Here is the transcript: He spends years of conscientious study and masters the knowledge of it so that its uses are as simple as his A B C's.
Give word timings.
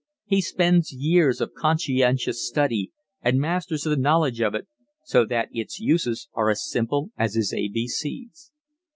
He 0.25 0.41
spends 0.41 0.91
years 0.91 1.39
of 1.41 1.53
conscientious 1.55 2.47
study 2.47 2.91
and 3.21 3.39
masters 3.39 3.83
the 3.83 3.95
knowledge 3.95 4.41
of 4.41 4.55
it 4.55 4.67
so 5.05 5.25
that 5.25 5.49
its 5.51 5.79
uses 5.79 6.27
are 6.33 6.49
as 6.49 6.67
simple 6.67 7.11
as 7.19 7.35
his 7.35 7.53
A 7.53 7.67
B 7.67 7.87
C's. 7.87 8.51